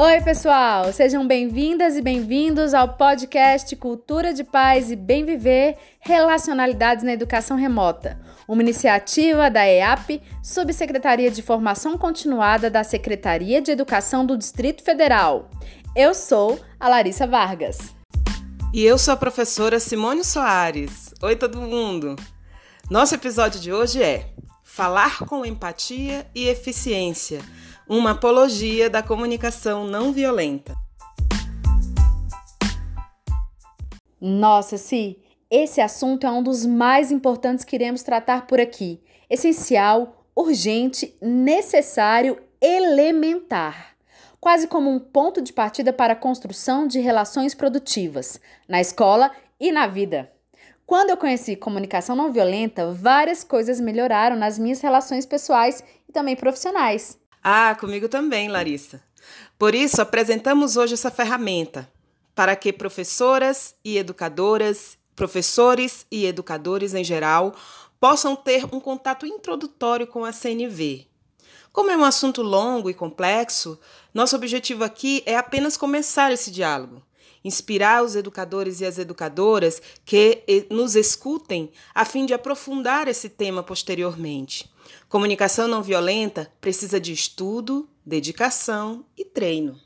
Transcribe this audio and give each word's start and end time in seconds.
Oi, 0.00 0.20
pessoal! 0.20 0.92
Sejam 0.92 1.26
bem-vindas 1.26 1.96
e 1.96 2.00
bem-vindos 2.00 2.72
ao 2.72 2.90
podcast 2.90 3.74
Cultura 3.74 4.32
de 4.32 4.44
Paz 4.44 4.92
e 4.92 4.94
Bem 4.94 5.24
Viver 5.24 5.76
Relacionalidades 5.98 7.02
na 7.02 7.12
Educação 7.12 7.56
Remota, 7.56 8.16
uma 8.46 8.62
iniciativa 8.62 9.50
da 9.50 9.66
EAP, 9.66 10.22
Subsecretaria 10.40 11.32
de 11.32 11.42
Formação 11.42 11.98
Continuada 11.98 12.70
da 12.70 12.84
Secretaria 12.84 13.60
de 13.60 13.72
Educação 13.72 14.24
do 14.24 14.38
Distrito 14.38 14.84
Federal. 14.84 15.50
Eu 15.96 16.14
sou 16.14 16.60
a 16.78 16.88
Larissa 16.88 17.26
Vargas. 17.26 17.78
E 18.72 18.84
eu 18.84 18.98
sou 18.98 19.14
a 19.14 19.16
professora 19.16 19.80
Simone 19.80 20.22
Soares. 20.22 21.12
Oi, 21.20 21.34
todo 21.34 21.60
mundo! 21.60 22.14
Nosso 22.88 23.16
episódio 23.16 23.58
de 23.58 23.72
hoje 23.72 24.00
é 24.00 24.30
Falar 24.62 25.18
com 25.26 25.44
empatia 25.44 26.24
e 26.32 26.46
eficiência 26.46 27.40
uma 27.88 28.10
apologia 28.10 28.90
da 28.90 29.02
comunicação 29.02 29.86
não 29.86 30.12
violenta. 30.12 30.74
Nossa, 34.20 34.76
Si, 34.76 35.18
esse 35.50 35.80
assunto 35.80 36.26
é 36.26 36.30
um 36.30 36.42
dos 36.42 36.66
mais 36.66 37.10
importantes 37.10 37.64
que 37.64 37.74
iremos 37.74 38.02
tratar 38.02 38.46
por 38.46 38.60
aqui. 38.60 39.00
Essencial, 39.30 40.24
urgente, 40.36 41.16
necessário, 41.22 42.38
elementar. 42.60 43.96
Quase 44.38 44.68
como 44.68 44.90
um 44.90 44.98
ponto 44.98 45.40
de 45.40 45.52
partida 45.52 45.92
para 45.92 46.12
a 46.12 46.16
construção 46.16 46.86
de 46.86 47.00
relações 47.00 47.54
produtivas, 47.54 48.38
na 48.68 48.80
escola 48.80 49.32
e 49.58 49.72
na 49.72 49.86
vida. 49.86 50.30
Quando 50.84 51.10
eu 51.10 51.16
conheci 51.16 51.56
comunicação 51.56 52.14
não 52.14 52.32
violenta, 52.32 52.92
várias 52.92 53.42
coisas 53.42 53.80
melhoraram 53.80 54.36
nas 54.36 54.58
minhas 54.58 54.80
relações 54.80 55.24
pessoais 55.24 55.82
e 56.08 56.12
também 56.12 56.36
profissionais. 56.36 57.18
Ah, 57.42 57.76
comigo 57.78 58.08
também, 58.08 58.48
Larissa. 58.48 59.02
Por 59.58 59.74
isso, 59.74 60.00
apresentamos 60.00 60.76
hoje 60.76 60.94
essa 60.94 61.10
ferramenta 61.10 61.90
para 62.34 62.54
que 62.54 62.72
professoras 62.72 63.74
e 63.84 63.98
educadoras, 63.98 64.96
professores 65.16 66.06
e 66.10 66.24
educadores 66.24 66.94
em 66.94 67.02
geral, 67.02 67.54
possam 67.98 68.36
ter 68.36 68.64
um 68.72 68.78
contato 68.78 69.26
introdutório 69.26 70.06
com 70.06 70.24
a 70.24 70.32
CNV. 70.32 71.08
Como 71.72 71.90
é 71.90 71.96
um 71.96 72.04
assunto 72.04 72.42
longo 72.42 72.88
e 72.88 72.94
complexo, 72.94 73.78
nosso 74.14 74.36
objetivo 74.36 74.84
aqui 74.84 75.22
é 75.26 75.36
apenas 75.36 75.76
começar 75.76 76.32
esse 76.32 76.50
diálogo, 76.50 77.02
inspirar 77.44 78.02
os 78.02 78.16
educadores 78.16 78.80
e 78.80 78.86
as 78.86 78.98
educadoras 78.98 79.80
que 80.04 80.44
nos 80.70 80.94
escutem 80.96 81.70
a 81.94 82.04
fim 82.04 82.26
de 82.26 82.34
aprofundar 82.34 83.08
esse 83.08 83.28
tema 83.28 83.62
posteriormente. 83.62 84.70
Comunicação 85.08 85.68
não 85.68 85.82
violenta 85.82 86.50
precisa 86.60 87.00
de 87.00 87.12
estudo, 87.12 87.88
dedicação 88.04 89.04
e 89.16 89.24
treino. 89.24 89.78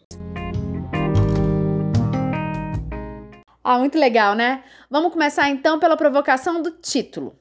Ah, 3.64 3.78
muito 3.78 3.96
legal, 3.96 4.34
né? 4.34 4.64
Vamos 4.90 5.12
começar 5.12 5.48
então 5.48 5.78
pela 5.78 5.96
provocação 5.96 6.60
do 6.60 6.72
título: 6.72 7.36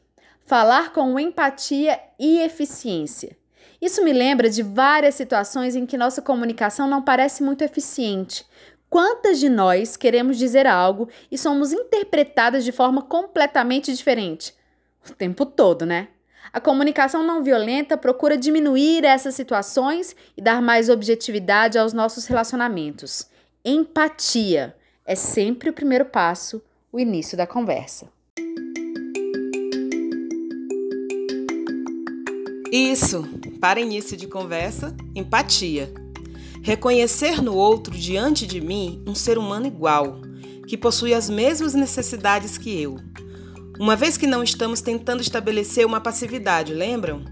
Falar 0.46 0.94
com 0.94 1.20
empatia 1.20 2.00
e 2.20 2.40
eficiência. 2.40 3.36
Isso 3.82 4.04
me 4.04 4.14
lembra 4.14 4.48
de 4.48 4.62
várias 4.62 5.16
situações 5.16 5.76
em 5.76 5.88
que 5.88 5.98
nossa 5.98 6.22
comunicação 6.22 6.88
não 6.88 7.02
parece 7.02 7.42
muito 7.42 7.64
eficiente. 7.64 8.46
Quantas 8.92 9.40
de 9.40 9.48
nós 9.48 9.96
queremos 9.96 10.38
dizer 10.38 10.68
algo 10.68 11.08
e 11.32 11.38
somos 11.38 11.72
interpretadas 11.72 12.66
de 12.66 12.74
forma 12.74 13.02
completamente 13.02 13.94
diferente? 13.94 14.54
O 15.10 15.14
tempo 15.14 15.46
todo, 15.46 15.86
né? 15.86 16.10
A 16.52 16.60
comunicação 16.60 17.24
não 17.24 17.42
violenta 17.42 17.96
procura 17.96 18.38
diminuir 18.38 19.06
essas 19.06 19.34
situações 19.34 20.14
e 20.36 20.42
dar 20.42 20.62
mais 20.62 20.90
objetividade 20.90 21.80
aos 21.80 21.94
nossos 21.94 22.26
relacionamentos. 22.26 23.30
Empatia 23.64 24.76
é 25.06 25.16
sempre 25.16 25.70
o 25.70 25.74
primeiro 25.74 26.04
passo, 26.04 26.62
o 26.92 27.00
início 27.00 27.38
da 27.38 27.48
conversa. 27.48 28.10
Isso, 32.70 33.24
para 33.62 33.80
início 33.80 34.18
de 34.18 34.28
conversa, 34.28 34.94
empatia. 35.16 36.11
Reconhecer 36.62 37.42
no 37.42 37.56
outro 37.56 37.96
diante 37.96 38.46
de 38.46 38.62
mim 38.62 39.04
um 39.08 39.16
ser 39.16 39.38
humano 39.38 39.68
igual, 39.68 40.22
que 40.68 40.78
possui 40.78 41.14
as 41.14 41.30
mesmas 41.30 41.74
necessidades 41.74 42.58
que 42.58 42.80
eu 42.80 43.00
uma 43.82 43.96
vez 43.96 44.16
que 44.16 44.28
não 44.28 44.44
estamos 44.44 44.80
tentando 44.80 45.24
estabelecer 45.24 45.88
uma 45.88 46.00
passividade, 46.00 46.72
lembram? 46.72 47.26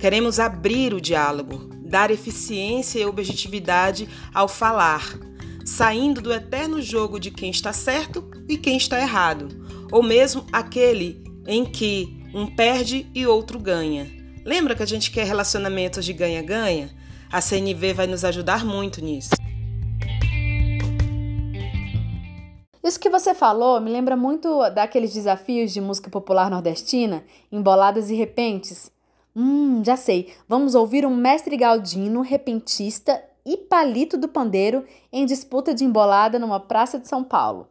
Queremos 0.00 0.40
abrir 0.40 0.94
o 0.94 1.00
diálogo, 1.02 1.68
dar 1.84 2.10
eficiência 2.10 2.98
e 2.98 3.04
objetividade 3.04 4.08
ao 4.32 4.48
falar, 4.48 5.06
saindo 5.66 6.22
do 6.22 6.32
eterno 6.32 6.80
jogo 6.80 7.20
de 7.20 7.30
quem 7.30 7.50
está 7.50 7.74
certo 7.74 8.26
e 8.48 8.56
quem 8.56 8.78
está 8.78 8.98
errado, 8.98 9.48
ou 9.92 10.02
mesmo 10.02 10.46
aquele 10.50 11.22
em 11.46 11.66
que 11.66 12.08
um 12.32 12.46
perde 12.46 13.06
e 13.14 13.26
outro 13.26 13.58
ganha. 13.58 14.10
Lembra 14.46 14.74
que 14.74 14.82
a 14.82 14.86
gente 14.86 15.10
quer 15.10 15.26
relacionamentos 15.26 16.06
de 16.06 16.14
ganha-ganha? 16.14 16.90
A 17.32 17.40
CNV 17.40 17.94
vai 17.94 18.06
nos 18.06 18.26
ajudar 18.26 18.62
muito 18.62 19.02
nisso. 19.02 19.30
Isso 22.84 23.00
que 23.00 23.08
você 23.08 23.34
falou 23.34 23.80
me 23.80 23.90
lembra 23.90 24.14
muito 24.14 24.68
daqueles 24.68 25.14
desafios 25.14 25.72
de 25.72 25.80
música 25.80 26.10
popular 26.10 26.50
nordestina, 26.50 27.24
emboladas 27.50 28.10
e 28.10 28.14
repentes. 28.14 28.92
Hum, 29.34 29.82
já 29.82 29.96
sei. 29.96 30.34
Vamos 30.46 30.74
ouvir 30.74 31.06
um 31.06 31.16
mestre 31.16 31.56
galdino, 31.56 32.20
repentista 32.20 33.24
e 33.46 33.56
palito 33.56 34.18
do 34.18 34.28
pandeiro 34.28 34.84
em 35.10 35.24
disputa 35.24 35.72
de 35.72 35.86
embolada 35.86 36.38
numa 36.38 36.60
praça 36.60 36.98
de 36.98 37.08
São 37.08 37.24
Paulo. 37.24 37.66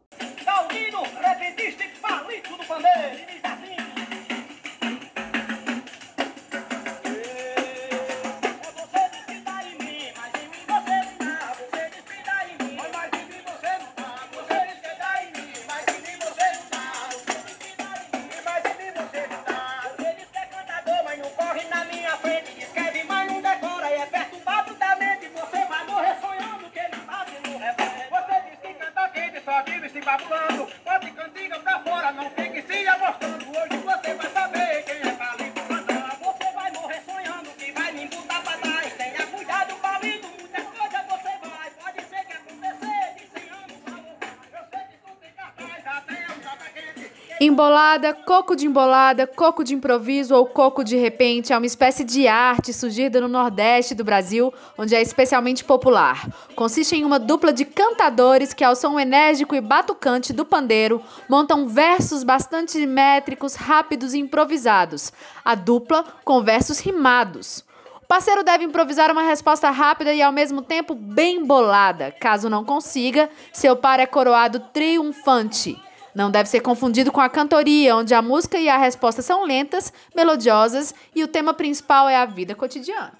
Embolada, 47.62 48.12
coco 48.16 48.56
de 48.56 48.66
embolada, 48.66 49.28
coco 49.28 49.64
de 49.64 49.76
improviso 49.76 50.34
ou 50.34 50.48
coco 50.48 50.84
de 50.84 50.96
repente 50.96 51.54
é 51.54 51.58
uma 51.58 51.68
espécie 51.68 52.04
de 52.04 52.28
arte 52.28 52.74
surgida 52.74 53.22
no 53.22 53.28
Nordeste 53.28 53.94
do 53.94 54.04
Brasil, 54.04 54.52
onde 54.76 54.96
é 54.96 55.02
especialmente 55.02 55.64
popular. 55.64 56.28
Consiste 56.56 56.96
em 56.96 57.06
uma 57.06 57.20
dupla 57.20 57.54
de 57.54 57.64
cantadores 57.64 58.52
que, 58.52 58.64
ao 58.64 58.76
som 58.76 59.00
enérgico 59.00 59.54
e 59.54 59.62
batucante 59.62 60.34
do 60.34 60.44
pandeiro, 60.44 61.04
montam 61.30 61.68
versos 61.68 62.24
bastante 62.24 62.84
métricos, 62.88 63.54
rápidos 63.54 64.16
e 64.16 64.18
improvisados. 64.18 65.14
A 65.46 65.54
dupla 65.54 66.04
com 66.26 66.42
versos 66.42 66.80
rimados. 66.80 67.64
O 68.02 68.08
parceiro 68.08 68.44
deve 68.44 68.64
improvisar 68.64 69.12
uma 69.12 69.22
resposta 69.22 69.70
rápida 69.70 70.12
e 70.12 70.22
ao 70.24 70.32
mesmo 70.32 70.64
tempo 70.64 70.96
bem 70.96 71.46
bolada. 71.46 72.12
Caso 72.20 72.50
não 72.50 72.66
consiga, 72.66 73.30
seu 73.54 73.76
par 73.76 74.00
é 74.00 74.08
coroado 74.08 74.60
triunfante. 74.74 75.80
Não 76.14 76.30
deve 76.30 76.50
ser 76.50 76.60
confundido 76.60 77.12
com 77.12 77.22
a 77.22 77.30
cantoria, 77.30 77.96
onde 77.96 78.14
a 78.14 78.22
música 78.22 78.58
e 78.58 78.68
a 78.68 78.78
resposta 78.78 79.22
são 79.22 79.46
lentas, 79.46 79.94
melodiosas 80.16 80.94
e 81.16 81.24
o 81.24 81.28
tema 81.28 81.54
principal 81.54 82.10
é 82.10 82.16
a 82.16 82.26
vida 82.26 82.54
cotidiana. 82.56 83.14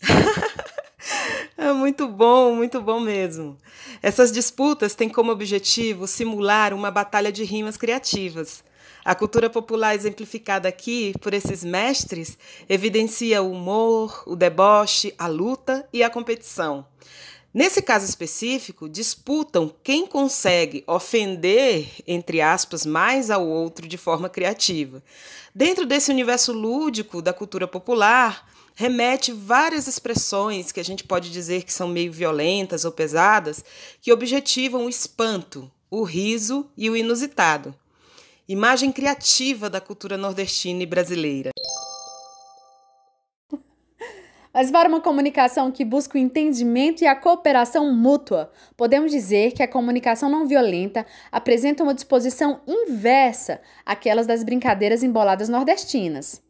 É 1.56 1.72
muito 1.72 2.06
bom, 2.08 2.54
muito 2.54 2.78
bom 2.82 3.00
mesmo. 3.00 3.56
Essas 4.02 4.30
disputas 4.30 4.94
têm 4.94 5.08
como 5.08 5.32
objetivo 5.32 6.06
simular 6.06 6.74
uma 6.74 6.90
batalha 6.90 7.32
de 7.32 7.42
rimas 7.42 7.76
criativas. 7.78 8.62
A 9.04 9.14
cultura 9.14 9.50
popular 9.50 9.94
exemplificada 9.94 10.66
aqui 10.66 11.12
por 11.20 11.34
esses 11.34 11.62
mestres 11.62 12.38
evidencia 12.66 13.42
o 13.42 13.52
humor, 13.52 14.22
o 14.26 14.34
deboche, 14.34 15.12
a 15.18 15.26
luta 15.26 15.86
e 15.92 16.02
a 16.02 16.08
competição. 16.08 16.86
Nesse 17.52 17.82
caso 17.82 18.06
específico, 18.06 18.88
disputam 18.88 19.70
quem 19.82 20.06
consegue 20.06 20.82
ofender, 20.86 21.86
entre 22.06 22.40
aspas, 22.40 22.86
mais 22.86 23.30
ao 23.30 23.46
outro 23.46 23.86
de 23.86 23.98
forma 23.98 24.30
criativa. 24.30 25.02
Dentro 25.54 25.84
desse 25.84 26.10
universo 26.10 26.52
lúdico 26.52 27.20
da 27.20 27.34
cultura 27.34 27.68
popular, 27.68 28.48
remete 28.74 29.32
várias 29.32 29.86
expressões 29.86 30.72
que 30.72 30.80
a 30.80 30.84
gente 30.84 31.04
pode 31.04 31.30
dizer 31.30 31.62
que 31.62 31.72
são 31.72 31.88
meio 31.88 32.10
violentas 32.10 32.86
ou 32.86 32.90
pesadas, 32.90 33.62
que 34.00 34.12
objetivam 34.12 34.86
o 34.86 34.88
espanto, 34.88 35.70
o 35.90 36.02
riso 36.04 36.66
e 36.74 36.88
o 36.88 36.96
inusitado. 36.96 37.74
Imagem 38.46 38.92
criativa 38.92 39.70
da 39.70 39.80
cultura 39.80 40.18
nordestina 40.18 40.82
e 40.82 40.86
brasileira. 40.86 41.50
Mas 44.52 44.70
para 44.70 44.86
uma 44.86 45.00
comunicação 45.00 45.72
que 45.72 45.82
busca 45.82 46.18
o 46.18 46.20
entendimento 46.20 47.02
e 47.02 47.06
a 47.06 47.16
cooperação 47.16 47.90
mútua, 47.90 48.52
podemos 48.76 49.10
dizer 49.10 49.52
que 49.52 49.62
a 49.62 49.68
comunicação 49.68 50.28
não 50.28 50.46
violenta 50.46 51.06
apresenta 51.32 51.82
uma 51.82 51.94
disposição 51.94 52.60
inversa 52.66 53.62
àquelas 53.84 54.26
das 54.26 54.44
brincadeiras 54.44 55.02
emboladas 55.02 55.48
nordestinas. 55.48 56.42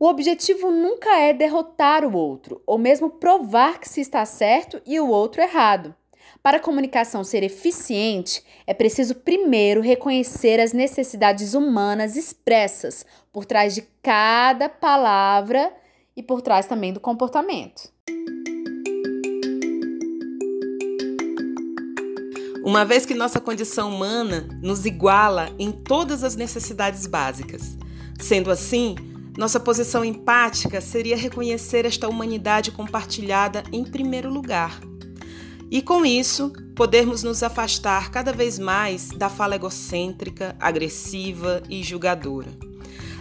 O 0.00 0.08
objetivo 0.08 0.72
nunca 0.72 1.16
é 1.20 1.32
derrotar 1.32 2.04
o 2.04 2.16
outro, 2.16 2.60
ou 2.66 2.78
mesmo 2.78 3.10
provar 3.10 3.78
que 3.78 3.88
se 3.88 4.00
está 4.00 4.24
certo 4.26 4.82
e 4.84 4.98
o 4.98 5.08
outro 5.08 5.40
errado. 5.40 5.94
Para 6.42 6.58
a 6.58 6.60
comunicação 6.60 7.24
ser 7.24 7.42
eficiente, 7.42 8.42
é 8.66 8.72
preciso 8.72 9.14
primeiro 9.16 9.80
reconhecer 9.80 10.60
as 10.60 10.72
necessidades 10.72 11.54
humanas 11.54 12.16
expressas 12.16 13.04
por 13.32 13.44
trás 13.44 13.74
de 13.74 13.82
cada 14.02 14.68
palavra 14.68 15.72
e 16.16 16.22
por 16.22 16.40
trás 16.40 16.66
também 16.66 16.92
do 16.92 17.00
comportamento. 17.00 17.90
Uma 22.64 22.84
vez 22.84 23.06
que 23.06 23.14
nossa 23.14 23.40
condição 23.40 23.94
humana 23.94 24.48
nos 24.60 24.84
iguala 24.86 25.50
em 25.56 25.70
todas 25.70 26.24
as 26.24 26.34
necessidades 26.34 27.06
básicas. 27.06 27.78
Sendo 28.18 28.50
assim, 28.50 28.96
nossa 29.38 29.60
posição 29.60 30.04
empática 30.04 30.80
seria 30.80 31.16
reconhecer 31.16 31.84
esta 31.84 32.08
humanidade 32.08 32.72
compartilhada 32.72 33.62
em 33.70 33.84
primeiro 33.84 34.28
lugar. 34.28 34.80
E 35.70 35.82
com 35.82 36.06
isso, 36.06 36.52
podermos 36.74 37.22
nos 37.22 37.42
afastar 37.42 38.10
cada 38.10 38.32
vez 38.32 38.58
mais 38.58 39.08
da 39.08 39.28
fala 39.28 39.56
egocêntrica, 39.56 40.54
agressiva 40.60 41.62
e 41.68 41.82
julgadora. 41.82 42.50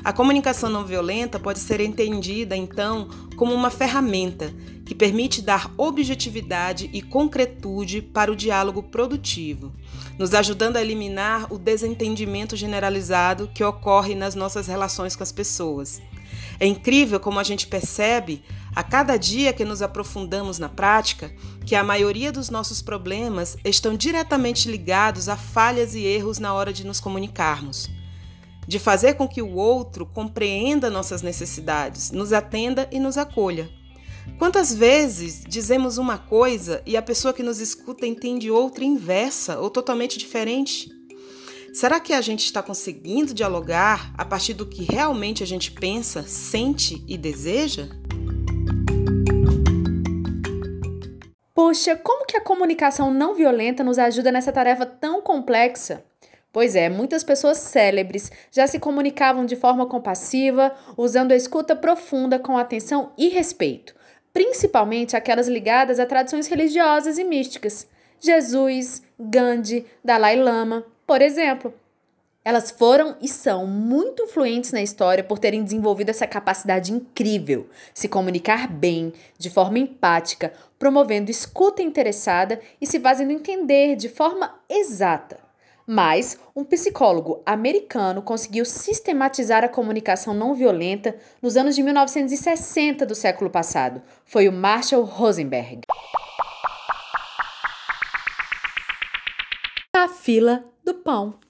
A 0.06 0.13
comunicação 0.13 0.69
não 0.69 0.86
violenta 0.86 1.40
pode 1.40 1.57
ser 1.57 1.81
entendida, 1.81 2.56
então, 2.56 3.10
como 3.36 3.56
uma 3.56 3.72
ferramenta 3.72 4.54
que 4.86 4.94
permite 4.94 5.42
dar 5.42 5.72
objetividade 5.75 6.92
e 6.94 7.02
concretude 7.02 8.04
para 8.04 8.31
o 8.31 8.36
diálogo 8.36 8.84
produtivo, 8.84 9.74
nos 10.16 10.36
ajudando 10.36 10.78
a 10.78 10.81
eliminar 10.81 11.52
o 11.52 11.57
desentendimento 11.57 12.56
generalizado 12.56 13.50
que 13.52 13.63
ocorre 13.63 14.13
nas 14.13 14.36
nossas 14.36 14.68
relações 14.68 15.16
com 15.16 15.24
as 15.24 15.31
pessoas. 15.31 16.00
É 16.60 16.68
incrível 16.68 17.19
como 17.19 17.40
a 17.40 17.44
gente 17.44 17.66
percebe, 17.66 18.44
a 18.75 18.84
cada 18.84 19.18
dia 19.18 19.54
que 19.54 19.66
nos 19.66 19.81
aprofundamos 19.81 20.60
na 20.60 20.69
prática, 20.69 21.34
que 21.66 21.74
a 21.74 21.84
maioria 21.84 22.31
dos 22.31 22.52
nossos 22.52 22.80
problemas 22.80 23.57
estão 23.66 23.96
diretamente 23.96 24.69
ligados 24.69 25.28
a 25.28 25.36
falhas 25.36 25.96
e 25.96 26.06
erros 26.06 26.38
na 26.38 26.54
hora 26.54 26.72
de 26.72 26.86
nos 26.86 27.00
comunicarmos 27.00 27.94
de 28.68 28.80
fazer 28.80 29.14
com 29.16 29.28
que 29.28 29.42
o 29.42 29.56
outro 29.56 30.06
compreenda 30.06 30.90
nossas 30.90 31.22
necessidades, 31.22 32.12
nos 32.12 32.34
atenda 32.34 32.88
e 32.92 33.00
nos 33.00 33.18
acolha. 33.18 33.70
Quantas 34.40 34.74
vezes 34.74 35.44
dizemos 35.48 35.98
uma 35.98 36.18
coisa 36.18 36.82
e 36.86 36.98
a 36.98 37.02
pessoa 37.02 37.34
que 37.34 37.44
nos 37.44 37.60
escuta 37.60 38.08
entende 38.08 38.50
outra 38.50 38.84
inversa 38.84 39.60
ou 39.60 39.70
totalmente 39.70 40.18
diferente? 40.18 40.90
Será 41.74 42.00
que 42.00 42.14
a 42.14 42.22
gente 42.22 42.46
está 42.46 42.64
conseguindo 42.64 43.34
dialogar 43.34 44.14
a 44.18 44.26
partir 44.26 44.54
do 44.54 44.66
que 44.66 44.84
realmente 44.84 45.44
a 45.44 45.46
gente 45.46 45.72
pensa, 45.72 46.24
sente 46.24 47.04
e 47.08 47.18
deseja? 47.18 47.90
Puxa, 51.54 51.96
como 51.96 52.26
que 52.26 52.38
a 52.38 52.42
comunicação 52.42 53.14
não 53.14 53.36
violenta 53.36 53.84
nos 53.84 54.00
ajuda 54.00 54.32
nessa 54.32 54.52
tarefa 54.52 54.86
tão 54.86 55.22
complexa? 55.22 56.04
Pois 56.56 56.74
é, 56.74 56.88
muitas 56.88 57.22
pessoas 57.22 57.57
célebres 57.57 58.31
já 58.50 58.66
se 58.66 58.80
comunicavam 58.80 59.46
de 59.46 59.57
forma 59.57 59.86
compassiva, 59.88 60.74
usando 60.96 61.34
a 61.34 61.36
escuta 61.36 61.75
profunda 61.75 62.40
com 62.40 62.57
atenção 62.57 63.12
e 63.18 63.28
respeito, 63.28 63.94
principalmente 64.31 65.18
aquelas 65.18 65.50
ligadas 65.50 66.00
a 66.00 66.06
tradições 66.06 66.48
religiosas 66.48 67.18
e 67.18 67.25
místicas. 67.25 67.86
Jesus, 68.22 69.04
Gandhi, 69.19 69.86
Dalai 70.02 70.38
Lama, 70.38 70.86
por 71.06 71.22
exemplo. 71.22 71.74
Elas 72.42 72.72
foram 72.72 73.18
e 73.22 73.28
são 73.28 73.68
muito 73.68 74.24
influentes 74.24 74.72
na 74.72 74.81
história 74.81 75.25
por 75.25 75.38
terem 75.38 75.62
desenvolvido 75.62 76.12
essa 76.12 76.25
capacidade 76.25 76.94
incrível, 76.94 77.69
se 77.94 78.07
comunicar 78.07 78.66
bem, 78.72 79.12
de 79.38 79.50
forma 79.50 79.78
empática, 79.78 80.54
promovendo 80.80 81.30
escuta 81.30 81.81
interessada 81.81 82.62
e 82.80 82.88
se 82.88 82.98
fazendo 82.98 83.31
entender 83.31 83.98
de 83.98 84.07
forma 84.07 84.57
exata. 84.69 85.44
Mas 85.88 86.40
um 86.56 86.64
psicólogo 86.64 87.44
americano 87.46 88.22
conseguiu 88.22 88.66
sistematizar 88.66 89.64
a 89.64 89.70
comunicação 89.70 90.34
não 90.34 90.56
violenta 90.56 91.16
nos 91.42 91.56
anos 91.56 91.76
de 91.76 91.84
1960 91.84 93.06
do 93.06 93.14
século 93.14 93.50
passado. 93.50 94.02
Foi 94.26 94.48
o 94.50 94.54
Marshall 94.54 95.04
Rosenberg. 95.04 95.82
A 99.96 100.08
fila 100.08 100.66
do 100.84 100.96
pão. 100.96 101.44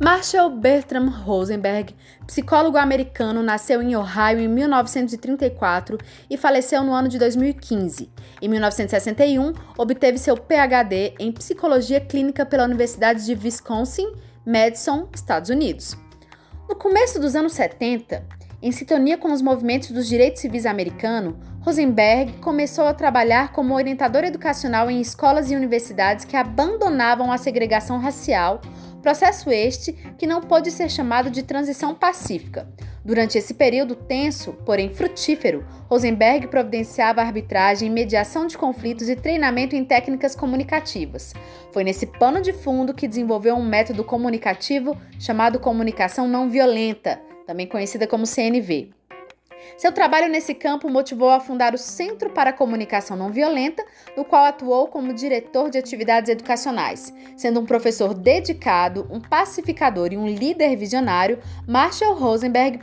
Marshall 0.00 0.50
Bertram 0.50 1.08
Rosenberg, 1.08 1.92
psicólogo 2.24 2.78
americano, 2.78 3.42
nasceu 3.42 3.82
em 3.82 3.96
Ohio 3.96 4.38
em 4.38 4.46
1934 4.46 5.98
e 6.30 6.36
faleceu 6.36 6.84
no 6.84 6.92
ano 6.92 7.08
de 7.08 7.18
2015. 7.18 8.08
Em 8.40 8.48
1961, 8.48 9.52
obteve 9.76 10.16
seu 10.16 10.36
PhD 10.36 11.14
em 11.18 11.32
psicologia 11.32 12.00
clínica 12.00 12.46
pela 12.46 12.64
Universidade 12.64 13.26
de 13.26 13.34
Wisconsin, 13.34 14.12
Madison, 14.46 15.08
Estados 15.12 15.50
Unidos. 15.50 15.96
No 16.68 16.76
começo 16.76 17.18
dos 17.18 17.34
anos 17.34 17.54
70, 17.54 18.24
em 18.62 18.70
sintonia 18.70 19.18
com 19.18 19.32
os 19.32 19.42
movimentos 19.42 19.90
dos 19.90 20.06
direitos 20.06 20.40
civis 20.40 20.64
americanos, 20.64 21.34
Rosenberg 21.60 22.34
começou 22.34 22.86
a 22.86 22.94
trabalhar 22.94 23.52
como 23.52 23.74
orientador 23.74 24.22
educacional 24.22 24.88
em 24.88 25.00
escolas 25.00 25.50
e 25.50 25.56
universidades 25.56 26.24
que 26.24 26.36
abandonavam 26.36 27.32
a 27.32 27.36
segregação 27.36 27.98
racial 27.98 28.60
Processo 29.02 29.50
este 29.50 29.92
que 30.18 30.26
não 30.26 30.40
pode 30.40 30.70
ser 30.70 30.90
chamado 30.90 31.30
de 31.30 31.42
transição 31.42 31.94
pacífica. 31.94 32.68
Durante 33.04 33.38
esse 33.38 33.54
período 33.54 33.94
tenso, 33.94 34.52
porém 34.66 34.90
frutífero, 34.90 35.64
Rosenberg 35.88 36.48
providenciava 36.48 37.22
arbitragem, 37.22 37.88
mediação 37.88 38.46
de 38.46 38.58
conflitos 38.58 39.08
e 39.08 39.16
treinamento 39.16 39.74
em 39.74 39.84
técnicas 39.84 40.34
comunicativas. 40.34 41.32
Foi 41.72 41.84
nesse 41.84 42.06
pano 42.06 42.42
de 42.42 42.52
fundo 42.52 42.92
que 42.92 43.08
desenvolveu 43.08 43.54
um 43.54 43.64
método 43.64 44.04
comunicativo 44.04 44.96
chamado 45.18 45.60
comunicação 45.60 46.28
não 46.28 46.50
violenta, 46.50 47.20
também 47.46 47.66
conhecida 47.66 48.06
como 48.06 48.26
CNV. 48.26 48.97
Seu 49.76 49.92
trabalho 49.92 50.28
nesse 50.28 50.54
campo 50.54 50.88
motivou 50.88 51.30
a 51.30 51.40
fundar 51.40 51.74
o 51.74 51.78
Centro 51.78 52.30
para 52.30 52.50
a 52.50 52.52
Comunicação 52.52 53.16
Não 53.16 53.30
Violenta, 53.30 53.84
no 54.16 54.24
qual 54.24 54.44
atuou 54.44 54.88
como 54.88 55.12
diretor 55.12 55.70
de 55.70 55.78
atividades 55.78 56.30
educacionais. 56.30 57.12
Sendo 57.36 57.60
um 57.60 57.66
professor 57.66 58.14
dedicado, 58.14 59.06
um 59.10 59.20
pacificador 59.20 60.12
e 60.12 60.16
um 60.16 60.26
líder 60.26 60.76
visionário, 60.76 61.38
Marshall 61.66 62.14
Rosenberg 62.14 62.78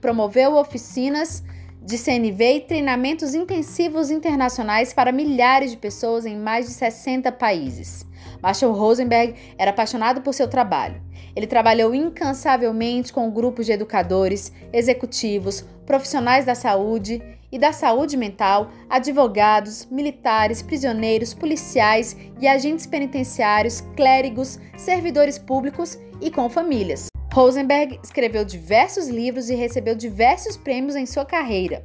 promoveu 0.00 0.54
oficinas 0.56 1.42
de 1.82 1.96
CNV 1.96 2.56
e 2.56 2.60
treinamentos 2.60 3.34
intensivos 3.34 4.10
internacionais 4.10 4.92
para 4.92 5.12
milhares 5.12 5.70
de 5.70 5.76
pessoas 5.76 6.26
em 6.26 6.36
mais 6.36 6.66
de 6.66 6.72
60 6.72 7.32
países. 7.32 8.04
Marshall 8.42 8.72
Rosenberg 8.72 9.34
era 9.56 9.70
apaixonado 9.70 10.20
por 10.20 10.34
seu 10.34 10.48
trabalho. 10.48 11.00
Ele 11.34 11.46
trabalhou 11.46 11.94
incansavelmente 11.94 13.12
com 13.12 13.30
grupos 13.30 13.66
de 13.66 13.72
educadores, 13.72 14.52
executivos, 14.72 15.64
profissionais 15.86 16.44
da 16.44 16.54
saúde 16.54 17.22
e 17.50 17.58
da 17.58 17.72
saúde 17.72 18.16
mental, 18.16 18.70
advogados, 18.88 19.86
militares, 19.90 20.60
prisioneiros, 20.60 21.32
policiais 21.32 22.16
e 22.40 22.46
agentes 22.46 22.86
penitenciários, 22.86 23.80
clérigos, 23.96 24.58
servidores 24.76 25.38
públicos 25.38 25.98
e 26.20 26.30
com 26.30 26.48
famílias. 26.48 27.08
Rosenberg 27.32 28.00
escreveu 28.02 28.44
diversos 28.44 29.08
livros 29.08 29.48
e 29.48 29.54
recebeu 29.54 29.94
diversos 29.94 30.56
prêmios 30.56 30.96
em 30.96 31.06
sua 31.06 31.24
carreira. 31.24 31.84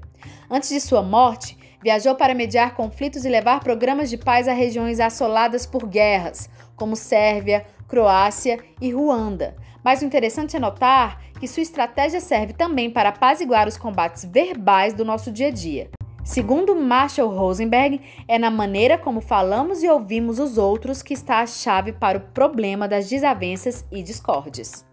Antes 0.49 0.69
de 0.69 0.81
sua 0.81 1.03
morte, 1.03 1.57
viajou 1.81 2.15
para 2.15 2.33
mediar 2.33 2.75
conflitos 2.75 3.25
e 3.25 3.29
levar 3.29 3.59
programas 3.59 4.09
de 4.09 4.17
paz 4.17 4.47
a 4.47 4.53
regiões 4.53 4.99
assoladas 4.99 5.65
por 5.65 5.85
guerras, 5.85 6.49
como 6.75 6.95
Sérvia, 6.95 7.65
Croácia 7.93 8.57
e 8.81 8.89
Ruanda. 8.89 9.55
Mas 9.83 10.01
o 10.01 10.05
interessante 10.05 10.57
é 10.57 10.59
notar 10.59 11.21
que 11.39 11.47
sua 11.47 11.61
estratégia 11.61 12.19
serve 12.19 12.51
também 12.51 12.89
para 12.89 13.09
apaziguar 13.09 13.67
os 13.67 13.77
combates 13.77 14.25
verbais 14.25 14.95
do 14.95 15.05
nosso 15.05 15.31
dia 15.31 15.49
a 15.49 15.51
dia. 15.51 15.91
Segundo 16.23 16.75
Marshall 16.75 17.29
Rosenberg, 17.29 18.01
é 18.27 18.39
na 18.39 18.49
maneira 18.49 18.97
como 18.97 19.21
falamos 19.21 19.83
e 19.83 19.87
ouvimos 19.87 20.39
os 20.39 20.57
outros 20.57 21.03
que 21.03 21.13
está 21.13 21.41
a 21.41 21.45
chave 21.45 21.93
para 21.93 22.17
o 22.17 22.21
problema 22.21 22.87
das 22.87 23.07
desavenças 23.07 23.85
e 23.91 24.01
discórdias. 24.01 24.83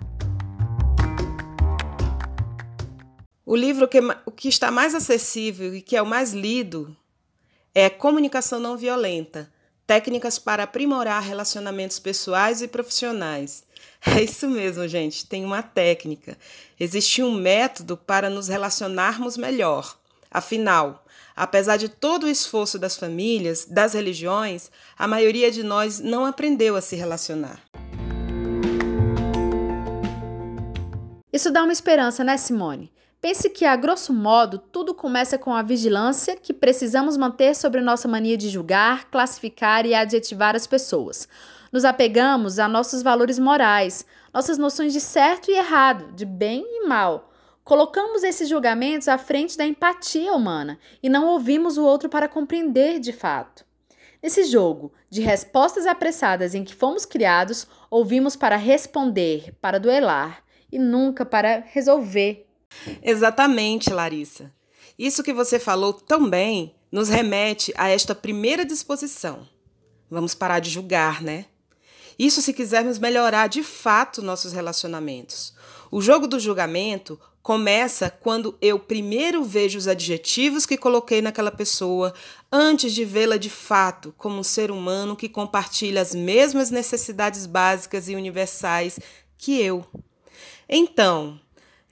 O 3.46 3.56
livro 3.56 3.88
que, 3.88 3.98
o 4.26 4.30
que 4.30 4.48
está 4.48 4.70
mais 4.70 4.94
acessível 4.94 5.74
e 5.74 5.80
que 5.80 5.96
é 5.96 6.02
o 6.02 6.06
mais 6.06 6.34
lido 6.34 6.94
é 7.74 7.88
Comunicação 7.88 8.60
Não 8.60 8.76
Violenta 8.76 9.50
Técnicas 9.90 10.38
para 10.38 10.62
Aprimorar 10.62 11.20
Relacionamentos 11.20 11.98
Pessoais 11.98 12.62
e 12.62 12.68
Profissionais. 12.68 13.64
É 14.06 14.22
isso 14.22 14.48
mesmo, 14.48 14.86
gente, 14.86 15.26
tem 15.26 15.44
uma 15.44 15.62
técnica. 15.62 16.38
Existe 16.78 17.24
um 17.24 17.34
método 17.34 17.96
para 17.96 18.30
nos 18.30 18.46
relacionarmos 18.46 19.36
melhor. 19.36 19.98
Afinal, 20.30 21.04
apesar 21.34 21.76
de 21.76 21.88
todo 21.88 22.24
o 22.24 22.28
esforço 22.28 22.78
das 22.78 22.96
famílias, 22.96 23.64
das 23.64 23.92
religiões, 23.92 24.70
a 24.96 25.08
maioria 25.08 25.50
de 25.50 25.64
nós 25.64 25.98
não 25.98 26.24
aprendeu 26.24 26.76
a 26.76 26.80
se 26.80 26.94
relacionar. 26.94 27.60
Isso 31.32 31.50
dá 31.50 31.64
uma 31.64 31.72
esperança, 31.72 32.22
né, 32.22 32.36
Simone? 32.36 32.92
Pense 33.20 33.50
que, 33.50 33.66
a 33.66 33.76
grosso 33.76 34.14
modo, 34.14 34.56
tudo 34.56 34.94
começa 34.94 35.36
com 35.36 35.52
a 35.54 35.62
vigilância 35.62 36.36
que 36.36 36.54
precisamos 36.54 37.18
manter 37.18 37.54
sobre 37.54 37.82
nossa 37.82 38.08
mania 38.08 38.34
de 38.34 38.48
julgar, 38.48 39.10
classificar 39.10 39.84
e 39.84 39.94
adjetivar 39.94 40.56
as 40.56 40.66
pessoas. 40.66 41.28
Nos 41.70 41.84
apegamos 41.84 42.58
a 42.58 42.66
nossos 42.66 43.02
valores 43.02 43.38
morais, 43.38 44.06
nossas 44.32 44.56
noções 44.56 44.94
de 44.94 45.02
certo 45.02 45.50
e 45.50 45.54
errado, 45.54 46.12
de 46.12 46.24
bem 46.24 46.64
e 46.66 46.88
mal. 46.88 47.30
Colocamos 47.62 48.22
esses 48.22 48.48
julgamentos 48.48 49.06
à 49.06 49.18
frente 49.18 49.56
da 49.56 49.66
empatia 49.66 50.32
humana 50.32 50.78
e 51.02 51.10
não 51.10 51.26
ouvimos 51.26 51.76
o 51.76 51.84
outro 51.84 52.08
para 52.08 52.26
compreender 52.26 52.98
de 52.98 53.12
fato. 53.12 53.66
Nesse 54.22 54.44
jogo 54.44 54.94
de 55.10 55.20
respostas 55.20 55.86
apressadas 55.86 56.54
em 56.54 56.64
que 56.64 56.74
fomos 56.74 57.04
criados, 57.04 57.66
ouvimos 57.90 58.34
para 58.34 58.56
responder, 58.56 59.54
para 59.60 59.78
duelar 59.78 60.42
e 60.72 60.78
nunca 60.78 61.26
para 61.26 61.62
resolver 61.66 62.49
Exatamente, 63.02 63.92
Larissa. 63.92 64.52
Isso 64.98 65.22
que 65.22 65.32
você 65.32 65.58
falou 65.58 65.92
também 65.92 66.74
nos 66.92 67.08
remete 67.08 67.72
a 67.76 67.88
esta 67.88 68.14
primeira 68.14 68.64
disposição. 68.64 69.48
Vamos 70.10 70.34
parar 70.34 70.58
de 70.58 70.70
julgar, 70.70 71.22
né? 71.22 71.46
Isso 72.18 72.42
se 72.42 72.52
quisermos 72.52 72.98
melhorar 72.98 73.46
de 73.46 73.62
fato 73.62 74.20
nossos 74.20 74.52
relacionamentos. 74.52 75.54
O 75.90 76.02
jogo 76.02 76.26
do 76.26 76.38
julgamento 76.38 77.18
começa 77.42 78.10
quando 78.10 78.56
eu 78.60 78.78
primeiro 78.78 79.42
vejo 79.42 79.78
os 79.78 79.88
adjetivos 79.88 80.66
que 80.66 80.76
coloquei 80.76 81.22
naquela 81.22 81.50
pessoa 81.50 82.12
antes 82.52 82.92
de 82.92 83.04
vê-la 83.04 83.38
de 83.38 83.48
fato 83.48 84.14
como 84.18 84.38
um 84.38 84.42
ser 84.42 84.70
humano 84.70 85.16
que 85.16 85.28
compartilha 85.28 86.02
as 86.02 86.14
mesmas 86.14 86.70
necessidades 86.70 87.46
básicas 87.46 88.08
e 88.08 88.14
universais 88.14 88.98
que 89.38 89.58
eu. 89.58 89.84
Então, 90.68 91.40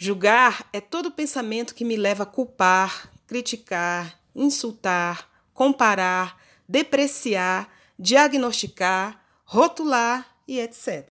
Julgar 0.00 0.64
é 0.72 0.80
todo 0.80 1.10
pensamento 1.10 1.74
que 1.74 1.84
me 1.84 1.96
leva 1.96 2.22
a 2.22 2.26
culpar, 2.26 3.10
criticar, 3.26 4.16
insultar, 4.32 5.28
comparar, 5.52 6.36
depreciar, 6.68 7.68
diagnosticar, 7.98 9.20
rotular 9.44 10.24
e 10.46 10.60
etc. 10.60 11.08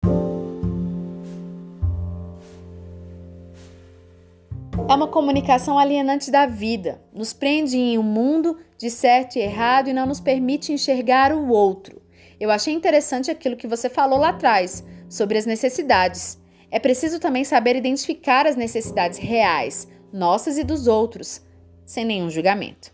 É 4.89 4.95
uma 4.95 5.09
comunicação 5.09 5.81
alienante 5.81 6.31
da 6.31 6.47
vida, 6.47 7.03
nos 7.13 7.33
prende 7.33 7.77
em 7.77 7.99
um 7.99 8.05
mundo 8.05 8.57
de 8.79 8.89
certo 8.89 9.35
e 9.35 9.41
errado 9.41 9.89
e 9.89 9.93
não 9.93 10.07
nos 10.07 10.21
permite 10.21 10.73
enxergar 10.73 11.33
o 11.33 11.49
outro. 11.49 12.01
Eu 12.39 12.53
achei 12.53 12.73
interessante 12.73 13.33
aquilo 13.33 13.57
que 13.57 13.67
você 13.67 13.91
falou 13.91 14.21
lá 14.21 14.29
atrás, 14.29 14.85
sobre 15.09 15.39
as 15.39 15.45
necessidades. 15.45 16.39
É 16.77 16.79
preciso 16.79 17.19
também 17.19 17.43
saber 17.43 17.75
identificar 17.75 18.47
as 18.47 18.55
necessidades 18.55 19.19
reais, 19.19 19.89
nossas 20.13 20.59
e 20.59 20.63
dos 20.63 20.87
outros, 20.87 21.41
sem 21.87 22.05
nenhum 22.05 22.29
julgamento. 22.29 22.93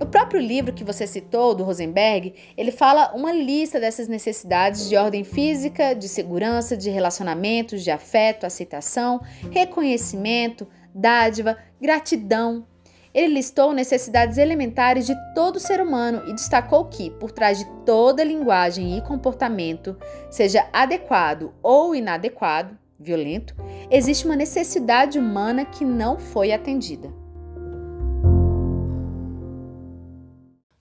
No 0.00 0.06
próprio 0.06 0.40
livro 0.40 0.72
que 0.74 0.82
você 0.82 1.06
citou, 1.06 1.54
do 1.54 1.62
Rosenberg, 1.62 2.34
ele 2.56 2.72
fala 2.72 3.12
uma 3.14 3.30
lista 3.32 3.78
dessas 3.78 4.08
necessidades 4.08 4.88
de 4.88 4.96
ordem 4.96 5.22
física, 5.22 5.94
de 5.94 6.08
segurança, 6.08 6.76
de 6.76 6.90
relacionamentos, 6.90 7.84
de 7.84 7.92
afeto, 7.92 8.44
aceitação, 8.44 9.20
reconhecimento, 9.52 10.66
dádiva, 10.92 11.56
gratidão. 11.80 12.66
Ele 13.14 13.34
listou 13.34 13.72
necessidades 13.72 14.36
elementares 14.36 15.06
de 15.06 15.14
todo 15.32 15.60
ser 15.60 15.80
humano 15.80 16.24
e 16.26 16.34
destacou 16.34 16.86
que, 16.86 17.08
por 17.08 17.30
trás 17.30 17.60
de 17.60 17.66
toda 17.86 18.24
linguagem 18.24 18.98
e 18.98 19.02
comportamento, 19.02 19.96
seja 20.28 20.66
adequado 20.72 21.54
ou 21.62 21.94
inadequado, 21.94 22.81
violento, 23.02 23.54
existe 23.90 24.24
uma 24.24 24.36
necessidade 24.36 25.18
humana 25.18 25.64
que 25.64 25.84
não 25.84 26.18
foi 26.18 26.52
atendida. 26.52 27.12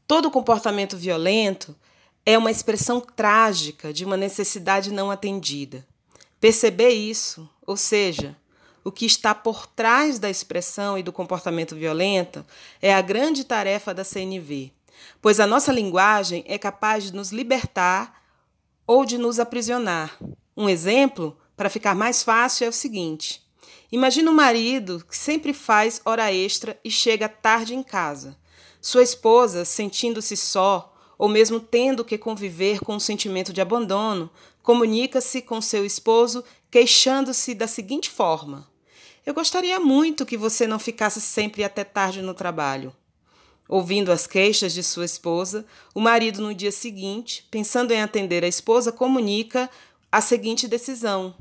Todo 0.07 0.29
comportamento 0.29 0.97
violento 0.97 1.75
é 2.25 2.37
uma 2.37 2.51
expressão 2.51 2.99
trágica 2.99 3.91
de 3.91 4.05
uma 4.05 4.17
necessidade 4.17 4.91
não 4.91 5.09
atendida. 5.09 5.85
Perceber 6.39 6.89
isso, 6.89 7.49
ou 7.65 7.77
seja, 7.77 8.35
o 8.83 8.91
que 8.91 9.05
está 9.05 9.33
por 9.33 9.67
trás 9.67 10.19
da 10.19 10.29
expressão 10.29 10.97
e 10.97 11.03
do 11.03 11.13
comportamento 11.13 11.75
violento, 11.75 12.45
é 12.81 12.93
a 12.93 13.01
grande 13.01 13.43
tarefa 13.43 13.93
da 13.93 14.03
CNV, 14.03 14.71
pois 15.21 15.39
a 15.39 15.47
nossa 15.47 15.71
linguagem 15.71 16.43
é 16.47 16.57
capaz 16.57 17.05
de 17.05 17.13
nos 17.13 17.31
libertar 17.31 18.21
ou 18.85 19.05
de 19.05 19.17
nos 19.17 19.39
aprisionar. 19.39 20.17
Um 20.57 20.67
exemplo 20.67 21.37
para 21.61 21.69
ficar 21.69 21.93
mais 21.93 22.23
fácil 22.23 22.65
é 22.65 22.69
o 22.69 22.73
seguinte: 22.73 23.39
imagina 23.91 24.31
um 24.31 24.33
marido 24.33 25.05
que 25.07 25.15
sempre 25.15 25.53
faz 25.53 26.01
hora 26.03 26.33
extra 26.33 26.79
e 26.83 26.89
chega 26.89 27.29
tarde 27.29 27.75
em 27.75 27.83
casa. 27.83 28.35
Sua 28.81 29.03
esposa, 29.03 29.63
sentindo-se 29.63 30.35
só, 30.35 30.91
ou 31.19 31.29
mesmo 31.29 31.59
tendo 31.59 32.03
que 32.03 32.17
conviver 32.17 32.79
com 32.79 32.95
um 32.95 32.99
sentimento 32.99 33.53
de 33.53 33.61
abandono, 33.61 34.27
comunica-se 34.63 35.39
com 35.39 35.61
seu 35.61 35.85
esposo 35.85 36.43
queixando-se 36.71 37.53
da 37.53 37.67
seguinte 37.67 38.09
forma: 38.09 38.67
Eu 39.23 39.35
gostaria 39.35 39.79
muito 39.79 40.25
que 40.25 40.37
você 40.37 40.65
não 40.65 40.79
ficasse 40.79 41.21
sempre 41.21 41.63
até 41.63 41.83
tarde 41.83 42.23
no 42.23 42.33
trabalho. 42.33 42.91
Ouvindo 43.69 44.11
as 44.11 44.25
queixas 44.25 44.73
de 44.73 44.81
sua 44.81 45.05
esposa, 45.05 45.63
o 45.93 46.01
marido, 46.01 46.41
no 46.41 46.55
dia 46.55 46.71
seguinte, 46.71 47.47
pensando 47.51 47.91
em 47.91 48.01
atender 48.01 48.43
a 48.43 48.47
esposa, 48.47 48.91
comunica 48.91 49.69
a 50.11 50.19
seguinte 50.19 50.67
decisão: 50.67 51.35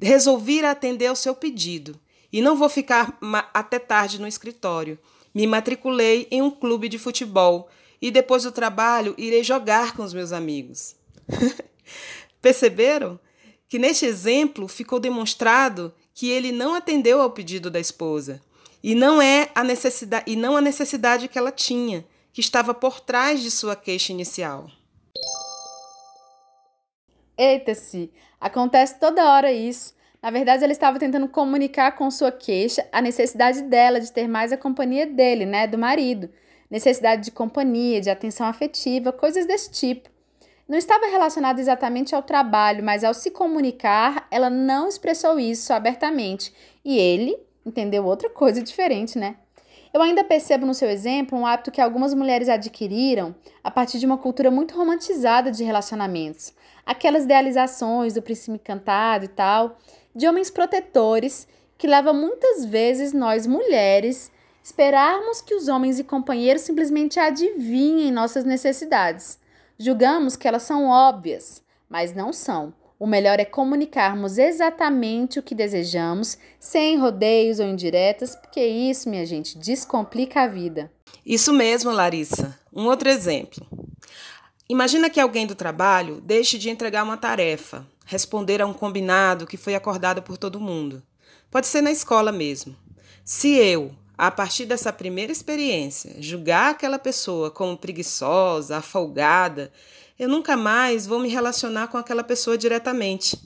resolvi 0.00 0.64
atender 0.64 1.06
ao 1.06 1.16
seu 1.16 1.34
pedido 1.34 1.98
e 2.32 2.42
não 2.42 2.56
vou 2.56 2.68
ficar 2.68 3.16
até 3.54 3.78
tarde 3.78 4.20
no 4.20 4.26
escritório. 4.26 4.98
Me 5.34 5.46
matriculei 5.46 6.26
em 6.30 6.42
um 6.42 6.50
clube 6.50 6.88
de 6.88 6.98
futebol 6.98 7.68
e 8.00 8.10
depois 8.10 8.42
do 8.42 8.52
trabalho 8.52 9.14
irei 9.16 9.42
jogar 9.42 9.94
com 9.94 10.02
os 10.02 10.12
meus 10.12 10.32
amigos. 10.32 10.96
Perceberam 12.40 13.18
que 13.68 13.78
neste 13.78 14.06
exemplo 14.06 14.68
ficou 14.68 15.00
demonstrado 15.00 15.92
que 16.14 16.30
ele 16.30 16.52
não 16.52 16.74
atendeu 16.74 17.20
ao 17.20 17.30
pedido 17.30 17.70
da 17.70 17.80
esposa 17.80 18.40
e 18.82 18.94
não 18.94 19.20
é 19.20 19.50
a 19.54 19.64
necessidade 19.64 20.30
e 20.30 20.36
não 20.36 20.56
a 20.56 20.60
necessidade 20.60 21.28
que 21.28 21.38
ela 21.38 21.50
tinha, 21.50 22.06
que 22.32 22.40
estava 22.40 22.72
por 22.72 23.00
trás 23.00 23.42
de 23.42 23.50
sua 23.50 23.74
queixa 23.74 24.12
inicial. 24.12 24.70
Eita-se, 27.36 28.10
acontece 28.40 28.98
toda 28.98 29.32
hora 29.32 29.52
isso. 29.52 29.94
Na 30.22 30.30
verdade, 30.30 30.64
ele 30.64 30.72
estava 30.72 30.98
tentando 30.98 31.28
comunicar 31.28 31.92
com 31.92 32.10
sua 32.10 32.32
queixa 32.32 32.86
a 32.90 33.00
necessidade 33.00 33.62
dela 33.62 34.00
de 34.00 34.10
ter 34.10 34.26
mais 34.26 34.52
a 34.52 34.56
companhia 34.56 35.06
dele, 35.06 35.46
né, 35.46 35.66
do 35.66 35.78
marido. 35.78 36.30
Necessidade 36.70 37.22
de 37.22 37.30
companhia, 37.30 38.00
de 38.00 38.10
atenção 38.10 38.46
afetiva, 38.46 39.12
coisas 39.12 39.46
desse 39.46 39.70
tipo. 39.70 40.08
Não 40.68 40.76
estava 40.76 41.06
relacionado 41.06 41.60
exatamente 41.60 42.12
ao 42.14 42.24
trabalho, 42.24 42.82
mas 42.82 43.04
ao 43.04 43.14
se 43.14 43.30
comunicar, 43.30 44.26
ela 44.32 44.50
não 44.50 44.88
expressou 44.88 45.38
isso 45.38 45.72
abertamente. 45.72 46.52
E 46.84 46.98
ele 46.98 47.38
entendeu 47.64 48.04
outra 48.04 48.28
coisa 48.28 48.60
diferente, 48.62 49.16
né? 49.16 49.36
Eu 49.94 50.02
ainda 50.02 50.24
percebo 50.24 50.66
no 50.66 50.74
seu 50.74 50.90
exemplo 50.90 51.38
um 51.38 51.46
hábito 51.46 51.70
que 51.70 51.80
algumas 51.80 52.12
mulheres 52.12 52.48
adquiriram 52.48 53.34
a 53.62 53.70
partir 53.70 53.98
de 53.98 54.06
uma 54.06 54.18
cultura 54.18 54.50
muito 54.50 54.76
romantizada 54.76 55.50
de 55.50 55.62
relacionamentos. 55.62 56.52
Aquelas 56.86 57.24
idealizações 57.24 58.14
do 58.14 58.22
príncipe 58.22 58.52
encantado 58.52 59.24
e 59.24 59.28
tal, 59.28 59.76
de 60.14 60.26
homens 60.28 60.50
protetores, 60.50 61.48
que 61.76 61.86
leva 61.86 62.12
muitas 62.12 62.64
vezes 62.64 63.12
nós 63.12 63.46
mulheres 63.46 64.30
esperarmos 64.62 65.40
que 65.40 65.54
os 65.54 65.68
homens 65.68 65.98
e 65.98 66.04
companheiros 66.04 66.62
simplesmente 66.62 67.20
adivinhem 67.20 68.10
nossas 68.10 68.44
necessidades. 68.44 69.38
Julgamos 69.78 70.36
que 70.36 70.48
elas 70.48 70.62
são 70.62 70.86
óbvias, 70.86 71.62
mas 71.88 72.14
não 72.14 72.32
são. 72.32 72.72
O 72.98 73.06
melhor 73.06 73.38
é 73.38 73.44
comunicarmos 73.44 74.38
exatamente 74.38 75.38
o 75.38 75.42
que 75.42 75.54
desejamos, 75.54 76.38
sem 76.58 76.98
rodeios 76.98 77.60
ou 77.60 77.66
indiretas, 77.66 78.34
porque 78.34 78.64
isso, 78.64 79.10
minha 79.10 79.26
gente, 79.26 79.58
descomplica 79.58 80.42
a 80.42 80.46
vida. 80.46 80.90
Isso 81.24 81.52
mesmo, 81.52 81.90
Larissa. 81.90 82.58
Um 82.72 82.86
outro 82.86 83.10
exemplo. 83.10 83.66
Imagina 84.68 85.08
que 85.08 85.20
alguém 85.20 85.46
do 85.46 85.54
trabalho 85.54 86.20
deixe 86.20 86.58
de 86.58 86.68
entregar 86.68 87.04
uma 87.04 87.16
tarefa, 87.16 87.86
responder 88.04 88.60
a 88.60 88.66
um 88.66 88.74
combinado 88.74 89.46
que 89.46 89.56
foi 89.56 89.76
acordado 89.76 90.22
por 90.22 90.36
todo 90.36 90.60
mundo. 90.60 91.00
Pode 91.48 91.68
ser 91.68 91.80
na 91.80 91.92
escola 91.92 92.32
mesmo. 92.32 92.74
Se 93.24 93.54
eu, 93.54 93.94
a 94.18 94.28
partir 94.28 94.66
dessa 94.66 94.92
primeira 94.92 95.30
experiência, 95.30 96.16
julgar 96.18 96.72
aquela 96.72 96.98
pessoa 96.98 97.48
como 97.48 97.76
preguiçosa, 97.76 98.78
afogada, 98.78 99.72
eu 100.18 100.28
nunca 100.28 100.56
mais 100.56 101.06
vou 101.06 101.20
me 101.20 101.28
relacionar 101.28 101.86
com 101.86 101.96
aquela 101.96 102.24
pessoa 102.24 102.58
diretamente. 102.58 103.38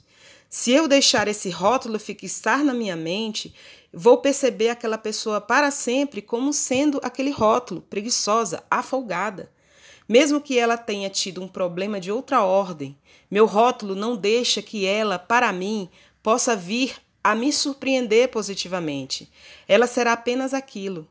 Se 0.49 0.71
eu 0.71 0.87
deixar 0.87 1.27
esse 1.27 1.51
rótulo 1.51 1.99
fixar 1.99 2.63
na 2.63 2.73
minha 2.73 2.95
mente, 2.95 3.53
vou 3.93 4.17
perceber 4.17 4.69
aquela 4.69 4.97
pessoa 4.97 5.39
para 5.39 5.69
sempre 5.69 6.19
como 6.19 6.51
sendo 6.51 6.99
aquele 7.03 7.29
rótulo, 7.29 7.81
preguiçosa, 7.81 8.63
afogada. 8.71 9.51
Mesmo 10.11 10.41
que 10.41 10.59
ela 10.59 10.75
tenha 10.75 11.09
tido 11.09 11.41
um 11.41 11.47
problema 11.47 11.97
de 11.97 12.11
outra 12.11 12.43
ordem, 12.43 12.97
meu 13.31 13.45
rótulo 13.45 13.95
não 13.95 14.17
deixa 14.17 14.61
que 14.61 14.85
ela, 14.85 15.17
para 15.17 15.53
mim, 15.53 15.89
possa 16.21 16.53
vir 16.53 16.95
a 17.23 17.33
me 17.33 17.49
surpreender 17.53 18.27
positivamente. 18.27 19.31
Ela 19.69 19.87
será 19.87 20.11
apenas 20.11 20.53
aquilo. 20.53 21.07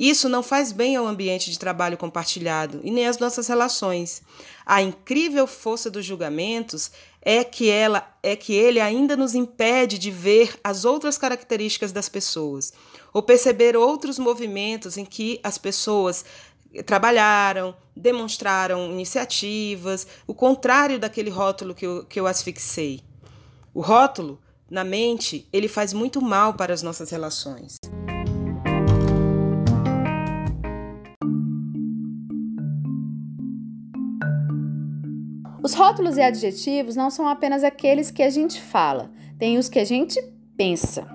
Isso 0.00 0.30
não 0.30 0.42
faz 0.42 0.72
bem 0.72 0.96
ao 0.96 1.06
ambiente 1.06 1.50
de 1.50 1.58
trabalho 1.58 1.98
compartilhado 1.98 2.80
e 2.82 2.90
nem 2.90 3.06
às 3.06 3.18
nossas 3.18 3.48
relações. 3.48 4.22
A 4.64 4.80
incrível 4.80 5.46
força 5.46 5.90
dos 5.90 6.06
julgamentos 6.06 6.90
é 7.20 7.44
que 7.44 7.68
ela 7.68 8.16
é 8.22 8.34
que 8.34 8.54
ele 8.54 8.80
ainda 8.80 9.14
nos 9.14 9.34
impede 9.34 9.98
de 9.98 10.10
ver 10.10 10.58
as 10.64 10.86
outras 10.86 11.18
características 11.18 11.92
das 11.92 12.08
pessoas 12.08 12.72
ou 13.12 13.22
perceber 13.22 13.76
outros 13.76 14.18
movimentos 14.18 14.96
em 14.96 15.04
que 15.04 15.40
as 15.42 15.58
pessoas 15.58 16.24
trabalharam, 16.84 17.74
demonstraram 17.96 18.90
iniciativas, 18.90 20.06
o 20.26 20.34
contrário 20.34 20.98
daquele 20.98 21.30
rótulo 21.30 21.74
que 21.74 21.86
eu, 21.86 22.04
que 22.04 22.20
eu 22.20 22.26
asfixei. 22.26 23.02
O 23.74 23.80
rótulo, 23.80 24.40
na 24.70 24.84
mente, 24.84 25.48
ele 25.52 25.68
faz 25.68 25.92
muito 25.92 26.20
mal 26.20 26.54
para 26.54 26.72
as 26.72 26.82
nossas 26.82 27.10
relações. 27.10 27.76
Os 35.62 35.74
rótulos 35.74 36.16
e 36.16 36.22
adjetivos 36.22 36.96
não 36.96 37.10
são 37.10 37.28
apenas 37.28 37.62
aqueles 37.62 38.10
que 38.10 38.22
a 38.22 38.30
gente 38.30 38.60
fala, 38.60 39.10
tem 39.38 39.58
os 39.58 39.68
que 39.68 39.78
a 39.78 39.84
gente 39.84 40.18
pensa. 40.56 41.06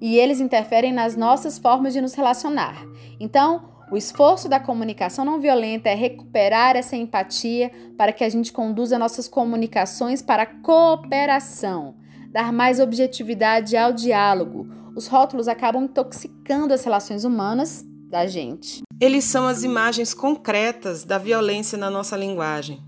E 0.00 0.18
eles 0.18 0.40
interferem 0.40 0.92
nas 0.92 1.16
nossas 1.16 1.58
formas 1.58 1.94
de 1.94 2.00
nos 2.00 2.12
relacionar. 2.12 2.84
Então, 3.18 3.73
o 3.94 3.96
esforço 3.96 4.48
da 4.48 4.58
comunicação 4.58 5.24
não 5.24 5.40
violenta 5.40 5.88
é 5.88 5.94
recuperar 5.94 6.74
essa 6.74 6.96
empatia 6.96 7.70
para 7.96 8.12
que 8.12 8.24
a 8.24 8.28
gente 8.28 8.52
conduza 8.52 8.98
nossas 8.98 9.28
comunicações 9.28 10.20
para 10.20 10.44
cooperação, 10.44 11.94
dar 12.32 12.52
mais 12.52 12.80
objetividade 12.80 13.76
ao 13.76 13.92
diálogo. 13.92 14.66
Os 14.96 15.06
rótulos 15.06 15.46
acabam 15.46 15.84
intoxicando 15.84 16.74
as 16.74 16.82
relações 16.82 17.22
humanas 17.22 17.84
da 18.10 18.26
gente. 18.26 18.82
Eles 19.00 19.22
são 19.26 19.46
as 19.46 19.62
imagens 19.62 20.12
concretas 20.12 21.04
da 21.04 21.16
violência 21.16 21.78
na 21.78 21.88
nossa 21.88 22.16
linguagem. 22.16 22.82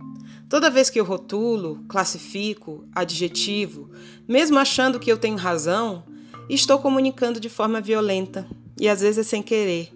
Toda 0.48 0.70
vez 0.70 0.90
que 0.90 0.98
eu 0.98 1.04
rotulo, 1.04 1.84
classifico, 1.88 2.84
adjetivo, 2.92 3.92
mesmo 4.26 4.58
achando 4.58 4.98
que 4.98 5.12
eu 5.12 5.18
tenho 5.18 5.36
razão, 5.36 6.02
estou 6.50 6.80
comunicando 6.80 7.38
de 7.38 7.48
forma 7.48 7.80
violenta 7.80 8.44
e 8.76 8.88
às 8.88 9.02
vezes 9.02 9.18
é 9.18 9.22
sem 9.22 9.40
querer. 9.40 9.95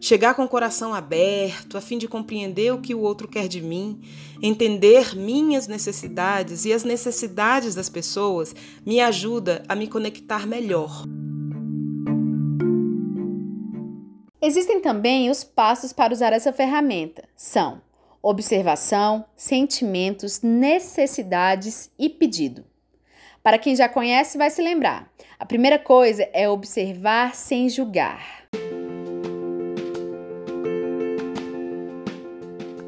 Chegar 0.00 0.34
com 0.34 0.44
o 0.44 0.48
coração 0.48 0.92
aberto, 0.92 1.78
a 1.78 1.80
fim 1.80 1.96
de 1.96 2.06
compreender 2.06 2.72
o 2.72 2.80
que 2.80 2.94
o 2.94 3.00
outro 3.00 3.26
quer 3.26 3.48
de 3.48 3.62
mim, 3.62 4.00
entender 4.42 5.16
minhas 5.16 5.66
necessidades 5.66 6.64
e 6.64 6.72
as 6.72 6.84
necessidades 6.84 7.74
das 7.74 7.88
pessoas, 7.88 8.54
me 8.84 9.00
ajuda 9.00 9.62
a 9.68 9.74
me 9.74 9.88
conectar 9.88 10.46
melhor. 10.46 11.04
Existem 14.40 14.80
também 14.80 15.30
os 15.30 15.42
passos 15.42 15.92
para 15.92 16.12
usar 16.12 16.32
essa 16.32 16.52
ferramenta. 16.52 17.24
São 17.34 17.80
observação, 18.22 19.24
sentimentos, 19.36 20.42
necessidades 20.42 21.90
e 21.98 22.08
pedido. 22.08 22.64
Para 23.42 23.58
quem 23.58 23.76
já 23.76 23.88
conhece, 23.88 24.36
vai 24.36 24.50
se 24.50 24.60
lembrar. 24.60 25.08
A 25.38 25.46
primeira 25.46 25.78
coisa 25.78 26.28
é 26.32 26.48
observar 26.48 27.36
sem 27.36 27.68
julgar. 27.68 28.48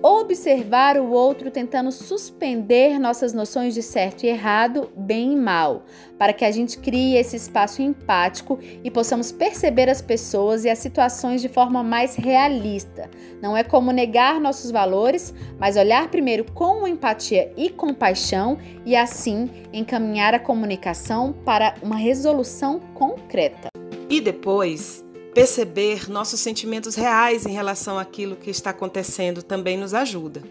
Observar 0.02 0.96
o 0.96 1.10
outro 1.10 1.50
tentando 1.50 1.90
suspender 1.90 2.98
nossas 2.98 3.32
noções 3.32 3.74
de 3.74 3.82
certo 3.82 4.24
e 4.24 4.28
errado, 4.28 4.90
bem 4.96 5.32
e 5.32 5.36
mal, 5.36 5.82
para 6.16 6.32
que 6.32 6.44
a 6.44 6.50
gente 6.50 6.78
crie 6.78 7.16
esse 7.16 7.36
espaço 7.36 7.82
empático 7.82 8.58
e 8.82 8.90
possamos 8.90 9.32
perceber 9.32 9.88
as 9.88 10.00
pessoas 10.00 10.64
e 10.64 10.70
as 10.70 10.78
situações 10.78 11.40
de 11.40 11.48
forma 11.48 11.82
mais 11.82 12.14
realista. 12.14 13.10
Não 13.42 13.56
é 13.56 13.64
como 13.64 13.90
negar 13.90 14.40
nossos 14.40 14.70
valores, 14.70 15.34
mas 15.58 15.76
olhar 15.76 16.08
primeiro 16.08 16.44
com 16.52 16.86
empatia 16.86 17.52
e 17.56 17.68
compaixão 17.68 18.58
e 18.86 18.94
assim 18.94 19.50
encaminhar 19.72 20.34
a 20.34 20.38
comunicação 20.38 21.32
para 21.44 21.74
uma 21.82 21.96
resolução 21.96 22.80
concreta. 22.94 23.68
E 24.10 24.20
depois, 24.20 25.04
Perceber 25.38 26.10
nossos 26.10 26.40
sentimentos 26.40 26.96
reais 26.96 27.46
em 27.46 27.52
relação 27.52 27.96
àquilo 27.96 28.34
que 28.34 28.50
está 28.50 28.70
acontecendo 28.70 29.40
também 29.40 29.78
nos 29.78 29.94
ajuda. 29.94 30.42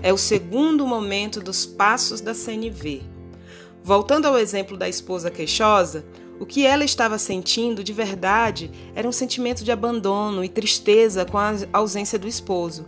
É 0.00 0.12
o 0.12 0.16
segundo 0.16 0.86
momento 0.86 1.40
dos 1.40 1.66
passos 1.66 2.20
da 2.20 2.32
CNV. 2.32 3.02
Voltando 3.82 4.26
ao 4.26 4.38
exemplo 4.38 4.76
da 4.76 4.88
esposa 4.88 5.28
queixosa, 5.28 6.04
o 6.38 6.46
que 6.46 6.64
ela 6.64 6.84
estava 6.84 7.18
sentindo 7.18 7.82
de 7.82 7.92
verdade 7.92 8.70
era 8.94 9.08
um 9.08 9.12
sentimento 9.12 9.64
de 9.64 9.72
abandono 9.72 10.44
e 10.44 10.48
tristeza 10.48 11.24
com 11.24 11.36
a 11.36 11.54
ausência 11.72 12.16
do 12.16 12.28
esposo. 12.28 12.86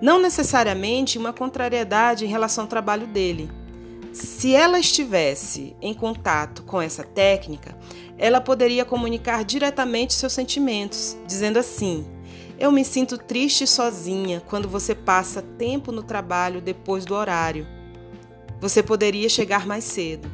Não 0.00 0.22
necessariamente 0.22 1.18
uma 1.18 1.32
contrariedade 1.32 2.24
em 2.24 2.28
relação 2.28 2.62
ao 2.62 2.70
trabalho 2.70 3.08
dele. 3.08 3.50
Se 4.12 4.54
ela 4.54 4.78
estivesse 4.78 5.74
em 5.82 5.92
contato 5.92 6.62
com 6.62 6.80
essa 6.80 7.02
técnica, 7.02 7.76
ela 8.22 8.40
poderia 8.40 8.84
comunicar 8.84 9.44
diretamente 9.44 10.14
seus 10.14 10.32
sentimentos, 10.32 11.18
dizendo 11.26 11.58
assim: 11.58 12.06
Eu 12.56 12.70
me 12.70 12.84
sinto 12.84 13.18
triste 13.18 13.66
sozinha 13.66 14.40
quando 14.48 14.68
você 14.68 14.94
passa 14.94 15.42
tempo 15.42 15.90
no 15.90 16.04
trabalho 16.04 16.60
depois 16.60 17.04
do 17.04 17.16
horário. 17.16 17.66
Você 18.60 18.80
poderia 18.80 19.28
chegar 19.28 19.66
mais 19.66 19.82
cedo. 19.82 20.30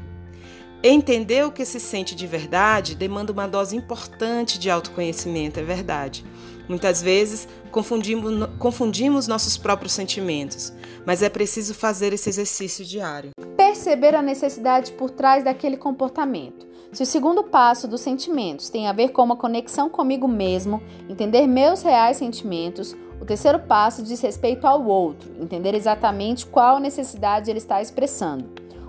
Entender 0.83 1.47
o 1.47 1.51
que 1.51 1.65
se 1.65 1.81
sente 1.81 2.15
de 2.15 2.27
verdade 2.27 2.95
demanda 2.95 3.33
uma 3.33 3.49
dose 3.49 3.75
importante 3.75 4.59
de 4.59 4.69
autoconhecimento, 4.69 5.59
é 5.59 5.63
verdade. 5.63 6.27
Muitas 6.69 7.01
vezes 7.01 7.49
confundimos, 7.71 8.51
confundimos 8.59 9.27
nossos 9.27 9.57
próprios 9.57 9.95
sentimentos, 9.95 10.75
mas 11.07 11.23
é 11.23 11.31
preciso 11.31 11.73
fazer 11.73 12.13
esse 12.13 12.29
exercício 12.29 12.85
diário. 12.85 13.31
Perceber 13.57 14.15
a 14.15 14.21
necessidade 14.21 14.93
por 14.93 15.09
trás 15.11 15.43
daquele 15.43 15.79
comportamento. 15.79 16.68
Se 16.91 17.03
o 17.03 17.07
segundo 17.07 17.45
passo 17.45 17.87
dos 17.87 18.01
sentimentos 18.01 18.71
tem 18.71 18.89
a 18.89 18.93
ver 18.93 19.11
com 19.11 19.23
uma 19.23 19.37
conexão 19.37 19.91
comigo 19.91 20.27
mesmo, 20.27 20.83
entender 21.09 21.47
meus 21.47 21.83
reais 21.83 22.17
sentimentos, 22.17 22.97
o 23.21 23.27
terceiro 23.27 23.59
passo 23.59 24.03
diz 24.03 24.21
respeito 24.23 24.67
ao 24.67 24.85
outro, 24.87 25.31
entender 25.39 25.75
exatamente 25.75 26.47
qual 26.47 26.79
necessidade 26.79 27.51
ele 27.51 27.59
está 27.59 27.83
expressando. 27.83 28.47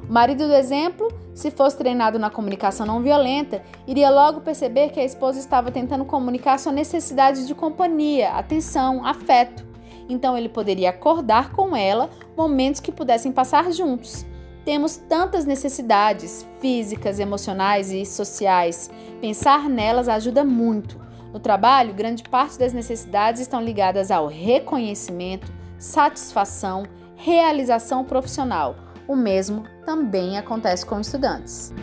O 0.07 0.11
marido 0.11 0.47
do 0.47 0.53
exemplo, 0.53 1.09
se 1.35 1.51
fosse 1.51 1.77
treinado 1.77 2.17
na 2.17 2.29
comunicação 2.29 2.85
não 2.85 3.01
violenta, 3.01 3.61
iria 3.85 4.09
logo 4.09 4.41
perceber 4.41 4.89
que 4.89 4.99
a 4.99 5.05
esposa 5.05 5.37
estava 5.37 5.69
tentando 5.69 6.05
comunicar 6.05 6.57
sua 6.57 6.71
necessidade 6.71 7.45
de 7.45 7.53
companhia, 7.53 8.31
atenção, 8.31 9.05
afeto. 9.05 9.67
Então 10.07 10.37
ele 10.37 10.49
poderia 10.49 10.89
acordar 10.89 11.51
com 11.51 11.75
ela 11.75 12.09
momentos 12.35 12.79
que 12.79 12.93
pudessem 12.93 13.31
passar 13.31 13.71
juntos. 13.71 14.25
Temos 14.69 14.97
tantas 14.97 15.47
necessidades 15.47 16.45
físicas, 16.61 17.19
emocionais 17.19 17.91
e 17.91 18.05
sociais. 18.05 18.91
Pensar 19.19 19.67
nelas 19.67 20.07
ajuda 20.07 20.43
muito. 20.43 21.01
No 21.33 21.39
trabalho, 21.39 21.91
grande 21.91 22.21
parte 22.21 22.59
das 22.59 22.71
necessidades 22.71 23.41
estão 23.41 23.63
ligadas 23.63 24.11
ao 24.11 24.27
reconhecimento, 24.27 25.51
satisfação, 25.79 26.83
realização 27.15 28.05
profissional. 28.05 28.75
O 29.07 29.15
mesmo 29.15 29.63
também 29.87 30.37
acontece 30.37 30.85
com 30.85 30.99
estudantes. 30.99 31.73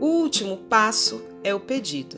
O 0.00 0.06
último 0.06 0.56
passo 0.56 1.22
é 1.44 1.54
o 1.54 1.60
pedido. 1.60 2.16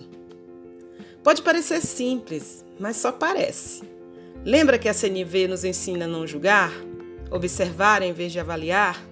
Pode 1.25 1.43
parecer 1.43 1.81
simples, 1.81 2.65
mas 2.79 2.97
só 2.97 3.11
parece. 3.11 3.83
Lembra 4.45 4.79
que 4.79 4.89
a 4.89 4.95
CNV 4.95 5.49
nos 5.49 5.65
ensina 5.65 6.05
a 6.05 6.09
não 6.09 6.29
julgar? 6.29 6.71
Observar 7.29 8.03
em 8.03 8.13
vez 8.13 8.31
de 8.31 8.39
avaliar? 8.39 9.11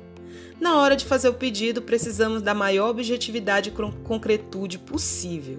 Na 0.60 0.76
hora 0.76 0.94
de 0.94 1.06
fazer 1.06 1.30
o 1.30 1.34
pedido, 1.34 1.80
precisamos 1.80 2.42
da 2.42 2.52
maior 2.52 2.90
objetividade 2.90 3.70
e 3.70 3.92
concretude 4.04 4.78
possível. 4.78 5.58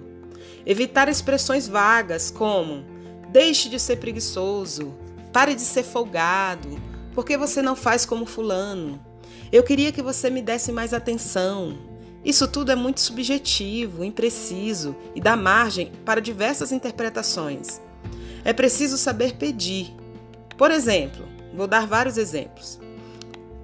Evitar 0.64 1.08
expressões 1.08 1.66
vagas 1.66 2.30
como 2.30 2.84
deixe 3.30 3.68
de 3.68 3.80
ser 3.80 3.96
preguiçoso, 3.96 4.94
pare 5.32 5.56
de 5.56 5.62
ser 5.62 5.82
folgado, 5.82 6.80
porque 7.14 7.36
você 7.36 7.60
não 7.60 7.74
faz 7.74 8.06
como 8.06 8.24
fulano. 8.24 9.04
Eu 9.50 9.64
queria 9.64 9.90
que 9.90 10.02
você 10.02 10.30
me 10.30 10.40
desse 10.40 10.70
mais 10.70 10.94
atenção. 10.94 11.76
Isso 12.24 12.46
tudo 12.46 12.70
é 12.70 12.76
muito 12.76 13.00
subjetivo, 13.00 14.04
impreciso 14.04 14.94
e 15.16 15.20
dá 15.20 15.34
margem 15.34 15.90
para 16.04 16.20
diversas 16.20 16.70
interpretações. 16.70 17.80
É 18.44 18.52
preciso 18.52 18.96
saber 18.96 19.34
pedir. 19.34 19.92
Por 20.56 20.70
exemplo, 20.70 21.26
vou 21.52 21.66
dar 21.66 21.88
vários 21.88 22.16
exemplos. 22.16 22.78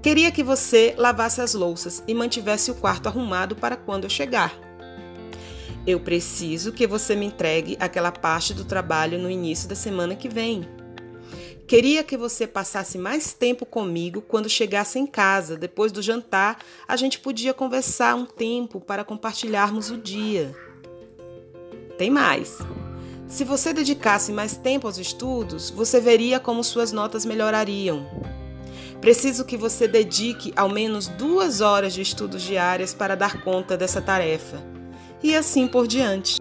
Queria 0.02 0.30
que 0.30 0.42
você 0.42 0.94
lavasse 0.96 1.40
as 1.40 1.54
louças 1.54 2.02
e 2.06 2.14
mantivesse 2.14 2.70
o 2.70 2.74
quarto 2.74 3.08
arrumado 3.08 3.56
para 3.56 3.76
quando 3.76 4.04
eu 4.04 4.11
chegar. 4.11 4.54
Eu 5.87 5.98
preciso 5.98 6.72
que 6.72 6.87
você 6.87 7.16
me 7.16 7.26
entregue 7.26 7.76
aquela 7.80 8.12
parte 8.12 8.54
do 8.54 8.64
trabalho 8.64 9.18
no 9.18 9.30
início 9.30 9.68
da 9.68 9.74
semana 9.74 10.14
que 10.14 10.28
vem. 10.28 10.68
Queria 11.66 12.04
que 12.04 12.16
você 12.16 12.46
passasse 12.46 12.96
mais 12.96 13.32
tempo 13.32 13.66
comigo 13.66 14.22
quando 14.22 14.48
chegasse 14.48 14.98
em 14.98 15.06
casa. 15.06 15.56
Depois 15.56 15.92
do 15.92 16.00
jantar, 16.00 16.58
a 16.87 16.96
gente 16.96 17.18
podia 17.18 17.52
conversar 17.52 18.14
um 18.14 18.24
tempo 18.24 18.80
para 18.80 19.04
compartilharmos 19.04 19.90
o 19.90 19.98
dia. 19.98 20.54
Tem 21.98 22.08
mais. 22.08 22.58
Se 23.26 23.44
você 23.44 23.72
dedicasse 23.74 24.32
mais 24.32 24.56
tempo 24.56 24.87
aos 24.87 24.96
estudos, 24.96 25.68
você 25.68 26.00
veria 26.00 26.40
como 26.40 26.64
suas 26.64 26.92
notas 26.92 27.26
melhorariam. 27.26 28.06
Preciso 29.00 29.44
que 29.44 29.56
você 29.56 29.87
dedique 29.87 30.52
ao 30.56 30.68
menos 30.68 31.06
duas 31.06 31.61
horas 31.61 31.94
de 31.94 32.02
estudos 32.02 32.42
diárias 32.42 32.92
para 32.92 33.14
dar 33.14 33.42
conta 33.42 33.76
dessa 33.76 34.02
tarefa. 34.02 34.61
E 35.22 35.37
assim 35.37 35.68
por 35.68 35.87
diante. 35.87 36.37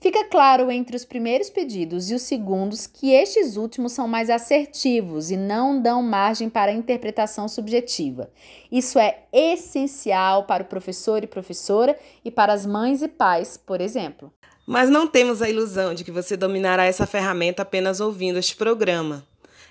Fica 0.00 0.24
claro 0.24 0.70
entre 0.70 0.96
os 0.96 1.04
primeiros 1.04 1.50
pedidos 1.50 2.10
e 2.10 2.14
os 2.14 2.22
segundos 2.22 2.86
que 2.86 3.10
estes 3.10 3.56
últimos 3.56 3.92
são 3.92 4.06
mais 4.06 4.30
assertivos 4.30 5.32
e 5.32 5.36
não 5.36 5.82
dão 5.82 6.00
margem 6.00 6.48
para 6.48 6.72
interpretação 6.72 7.48
subjetiva. 7.48 8.30
Isso 8.70 9.00
é 9.00 9.24
essencial 9.32 10.44
para 10.44 10.62
o 10.62 10.66
professor 10.66 11.24
e 11.24 11.26
professora 11.26 11.98
e 12.24 12.30
para 12.30 12.52
as 12.52 12.64
mães 12.64 13.02
e 13.02 13.08
pais, 13.08 13.56
por 13.56 13.80
exemplo. 13.80 14.32
Mas 14.70 14.90
não 14.90 15.06
temos 15.06 15.40
a 15.40 15.48
ilusão 15.48 15.94
de 15.94 16.04
que 16.04 16.10
você 16.10 16.36
dominará 16.36 16.84
essa 16.84 17.06
ferramenta 17.06 17.62
apenas 17.62 18.00
ouvindo 18.00 18.38
este 18.38 18.54
programa. 18.54 19.24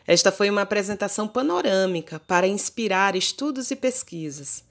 Esta 0.07 0.31
foi 0.31 0.49
uma 0.49 0.63
apresentação 0.63 1.27
panorâmica 1.27 2.19
para 2.25 2.47
inspirar 2.47 3.15
estudos 3.15 3.69
e 3.69 3.75
pesquisas. 3.75 4.63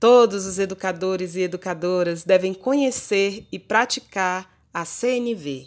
Todos 0.00 0.46
os 0.46 0.58
educadores 0.58 1.34
e 1.34 1.42
educadoras 1.42 2.24
devem 2.24 2.54
conhecer 2.54 3.46
e 3.52 3.58
praticar 3.58 4.50
a 4.72 4.86
CNV. 4.86 5.66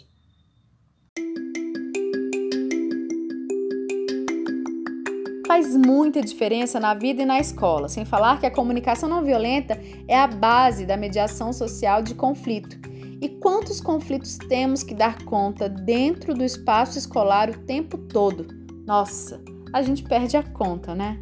Faz 5.46 5.76
muita 5.76 6.20
diferença 6.20 6.80
na 6.80 6.92
vida 6.92 7.22
e 7.22 7.24
na 7.24 7.38
escola, 7.38 7.88
sem 7.88 8.04
falar 8.04 8.40
que 8.40 8.46
a 8.46 8.50
comunicação 8.50 9.08
não 9.08 9.24
violenta 9.24 9.80
é 10.08 10.18
a 10.18 10.26
base 10.26 10.84
da 10.84 10.96
mediação 10.96 11.52
social 11.52 12.02
de 12.02 12.16
conflito 12.16 12.77
e 13.20 13.28
quantos 13.28 13.80
conflitos 13.80 14.36
temos 14.36 14.82
que 14.82 14.94
dar 14.94 15.24
conta 15.24 15.68
dentro 15.68 16.34
do 16.34 16.44
espaço 16.44 16.98
escolar 16.98 17.50
o 17.50 17.58
tempo 17.58 17.98
todo? 17.98 18.46
Nossa, 18.86 19.42
a 19.72 19.82
gente 19.82 20.02
perde 20.04 20.36
a 20.36 20.42
conta, 20.42 20.94
né? 20.94 21.18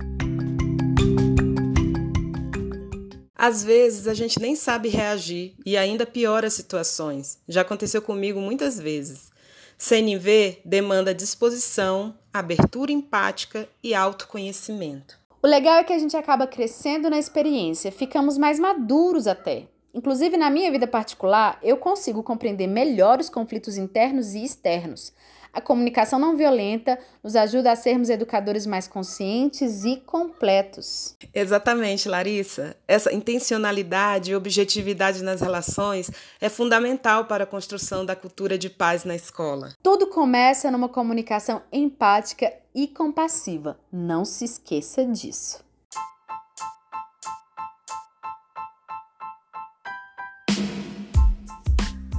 Às 3.35 3.63
vezes 3.63 4.07
a 4.07 4.15
gente 4.15 4.41
nem 4.41 4.57
sabe 4.57 4.89
reagir 4.89 5.55
e 5.65 5.77
ainda 5.77 6.07
piora 6.07 6.47
as 6.47 6.55
situações. 6.55 7.39
Já 7.49 7.63
aconteceu 7.63 8.03
comigo 8.03 8.41
muitas 8.41 8.79
vezes. 8.79 9.31
CNV 9.79 10.59
demanda 10.65 11.15
disposição, 11.15 12.15
abertura 12.33 12.93
empática 12.93 13.69
e 13.83 13.95
autoconhecimento. 13.95 15.19
O 15.43 15.47
legal 15.47 15.77
é 15.77 15.85
que 15.85 15.93
a 15.93 15.99
gente 15.99 16.17
acaba 16.17 16.47
crescendo 16.47 17.09
na 17.09 17.19
experiência, 17.19 17.93
ficamos 17.93 18.39
mais 18.39 18.59
maduros 18.59 19.27
até. 19.27 19.69
Inclusive, 19.97 20.37
na 20.37 20.51
minha 20.51 20.71
vida 20.71 20.87
particular, 20.87 21.59
eu 21.63 21.79
consigo 21.79 22.23
compreender 22.23 22.67
melhor 22.67 23.19
os 23.19 23.31
conflitos 23.31 23.79
internos 23.79 24.35
e 24.35 24.45
externos. 24.45 25.11
A 25.55 25.61
comunicação 25.63 26.19
não 26.19 26.37
violenta 26.37 26.99
nos 27.25 27.35
ajuda 27.35 27.73
a 27.73 27.77
sermos 27.77 28.11
educadores 28.11 28.67
mais 28.67 28.87
conscientes 28.87 29.87
e 29.87 29.97
completos. 29.97 31.17
Exatamente, 31.33 32.11
Larissa. 32.11 32.77
Essa 32.87 33.11
intencionalidade 33.11 34.33
e 34.33 34.37
objetividade 34.37 35.25
nas 35.25 35.41
relações 35.41 36.11
é 36.43 36.51
fundamental 36.51 37.25
para 37.25 37.45
a 37.45 37.47
construção 37.47 38.05
da 38.05 38.15
cultura 38.15 38.59
de 38.59 38.69
paz 38.69 39.03
na 39.03 39.17
escola. 39.17 39.73
Tudo 39.83 40.09
começa 40.09 40.71
numa 40.71 40.91
comunicação 40.91 41.63
empática 41.73 42.53
e 42.75 42.87
compassiva. 42.87 43.81
Não 43.91 44.27
se 44.27 44.45
esqueça 44.45 45.07
disso. 45.07 45.66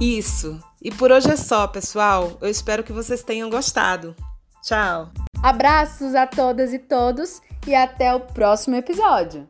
Isso. 0.00 0.60
E 0.80 0.90
por 0.92 1.10
hoje 1.10 1.30
é 1.30 1.36
só, 1.36 1.66
pessoal. 1.66 2.38
Eu 2.40 2.48
espero 2.48 2.84
que 2.84 2.92
vocês 2.92 3.22
tenham 3.22 3.50
gostado. 3.50 4.14
Tchau. 4.62 5.10
Abraços 5.42 6.14
a 6.14 6.26
todas 6.26 6.72
e 6.72 6.78
todos 6.78 7.40
e 7.66 7.74
até 7.74 8.14
o 8.14 8.20
próximo 8.20 8.76
episódio. 8.76 9.48